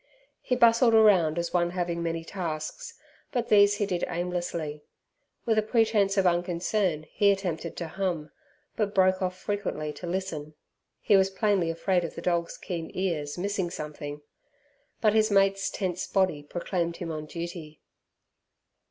He 0.41 0.55
bustled 0.55 0.95
around 0.95 1.37
as 1.37 1.53
one 1.53 1.69
having 1.69 2.01
many 2.01 2.25
tasks, 2.25 2.97
but 3.31 3.49
these 3.49 3.75
he 3.75 3.85
did 3.85 4.03
aimlessly. 4.07 4.83
With 5.45 5.59
a 5.59 5.61
pretence 5.61 6.17
of 6.17 6.25
unconcern 6.25 7.03
he 7.11 7.29
attempted 7.31 7.77
to 7.77 7.87
hum, 7.87 8.31
but 8.75 8.95
broke 8.95 9.21
off 9.21 9.37
frequently 9.37 9.93
to 9.93 10.07
listen. 10.07 10.55
He 11.01 11.15
was 11.15 11.29
plainly 11.29 11.69
afraid 11.69 12.03
of 12.03 12.15
the 12.15 12.21
dog's 12.23 12.57
keen 12.57 12.89
ears 12.95 13.37
missing 13.37 13.69
something. 13.69 14.23
But 15.01 15.13
his 15.13 15.29
mate's 15.29 15.69
tense 15.69 16.07
body 16.07 16.41
proclaimed 16.41 16.97
him 16.97 17.11
on 17.11 17.27
duty. 17.27 17.79